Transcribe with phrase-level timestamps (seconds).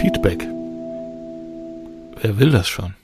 [0.00, 0.46] Feedback.
[2.22, 2.94] Wer will das schon?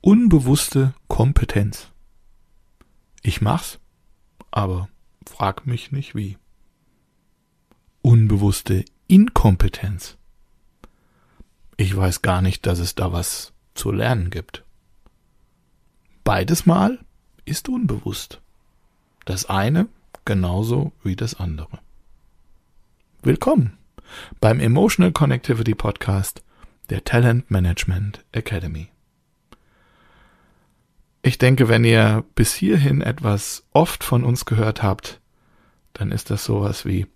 [0.00, 1.92] Unbewusste Kompetenz.
[3.22, 3.78] Ich mach's,
[4.50, 4.88] aber
[5.24, 6.36] frag mich nicht wie.
[8.02, 10.16] Unbewusste Inkompetenz.
[11.76, 14.64] Ich weiß gar nicht, dass es da was zu lernen gibt.
[16.24, 16.98] Beides mal
[17.44, 18.40] ist unbewusst.
[19.26, 19.86] Das eine
[20.24, 21.78] genauso wie das andere.
[23.22, 23.78] Willkommen
[24.40, 26.42] beim Emotional Connectivity Podcast
[26.90, 28.88] der Talent Management Academy.
[31.22, 35.20] Ich denke, wenn ihr bis hierhin etwas oft von uns gehört habt,
[35.92, 37.06] dann ist das sowas wie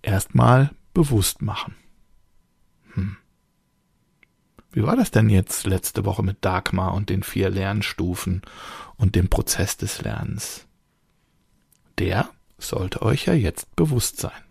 [0.00, 1.74] erstmal bewusst machen.
[2.94, 3.16] Hm.
[4.72, 8.42] Wie war das denn jetzt letzte Woche mit Dagmar und den vier Lernstufen
[8.96, 10.66] und dem Prozess des Lernens?
[11.98, 14.43] Der sollte euch ja jetzt bewusst sein.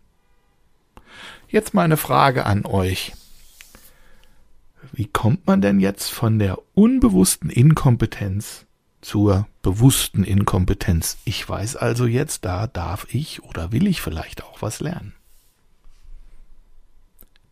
[1.54, 3.14] Jetzt meine Frage an euch.
[4.92, 8.66] Wie kommt man denn jetzt von der unbewussten Inkompetenz
[9.02, 11.20] zur bewussten Inkompetenz?
[11.26, 15.14] Ich weiß also jetzt, da darf ich oder will ich vielleicht auch was lernen.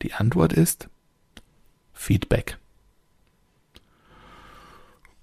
[0.02, 0.90] Die Antwort ist
[1.94, 2.58] Feedback.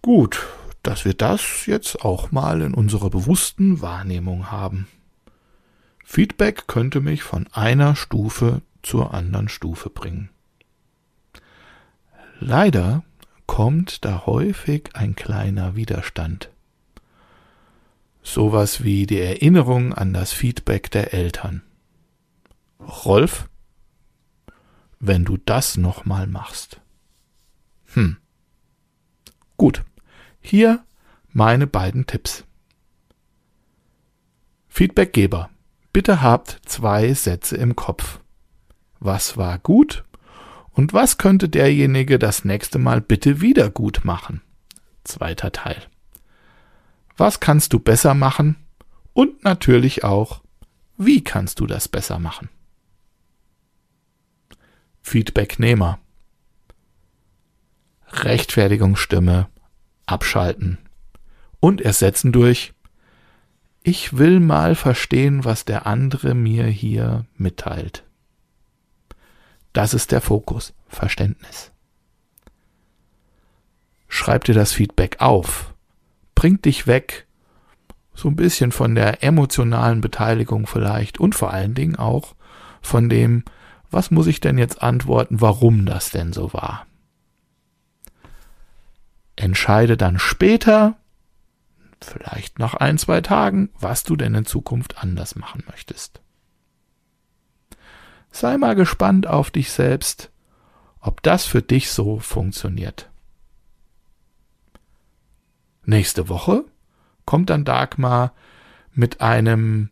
[0.02, 0.46] Gut,
[0.84, 4.86] dass wir das jetzt auch mal in unserer bewussten Wahrnehmung haben.
[6.10, 10.30] Feedback könnte mich von einer Stufe zur anderen Stufe bringen.
[12.40, 13.04] Leider
[13.44, 16.50] kommt da häufig ein kleiner Widerstand.
[18.22, 21.60] Sowas wie die Erinnerung an das Feedback der Eltern.
[22.80, 23.50] Rolf,
[25.00, 26.80] wenn du das nochmal machst.
[27.92, 28.16] Hm.
[29.58, 29.84] Gut.
[30.40, 30.82] Hier
[31.34, 32.44] meine beiden Tipps.
[34.68, 35.50] Feedbackgeber.
[35.98, 38.20] Bitte habt zwei Sätze im Kopf.
[39.00, 40.04] Was war gut
[40.70, 44.40] und was könnte derjenige das nächste Mal bitte wieder gut machen?
[45.02, 45.82] Zweiter Teil.
[47.16, 48.54] Was kannst du besser machen?
[49.12, 50.40] Und natürlich auch,
[50.96, 52.48] wie kannst du das besser machen?
[55.02, 55.98] Feedbacknehmer.
[58.06, 59.48] Rechtfertigungsstimme
[60.06, 60.78] abschalten
[61.58, 62.72] und ersetzen durch
[63.90, 68.04] Ich will mal verstehen, was der andere mir hier mitteilt.
[69.72, 71.72] Das ist der Fokus, Verständnis.
[74.06, 75.72] Schreib dir das Feedback auf,
[76.34, 77.26] bringt dich weg,
[78.12, 82.34] so ein bisschen von der emotionalen Beteiligung vielleicht und vor allen Dingen auch
[82.82, 83.42] von dem,
[83.90, 86.86] was muss ich denn jetzt antworten, warum das denn so war.
[89.34, 90.98] Entscheide dann später,
[92.04, 96.20] vielleicht nach ein, zwei Tagen, was du denn in Zukunft anders machen möchtest.
[98.30, 100.30] Sei mal gespannt auf dich selbst,
[101.00, 103.10] ob das für dich so funktioniert.
[105.84, 106.64] Nächste Woche
[107.24, 108.34] kommt dann Dagmar
[108.92, 109.90] mit einem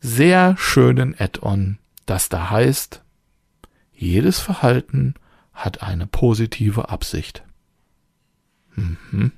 [0.00, 3.02] sehr schönen Add-on, das da heißt,
[3.92, 5.14] jedes Verhalten
[5.52, 7.44] hat eine positive Absicht.
[8.74, 9.32] Mhm.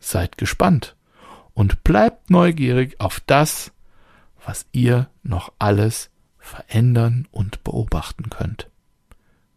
[0.00, 0.96] Seid gespannt
[1.58, 3.72] und bleibt neugierig auf das,
[4.46, 6.08] was ihr noch alles
[6.38, 8.70] verändern und beobachten könnt.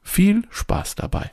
[0.02, 1.30] Viel Spaß dabei!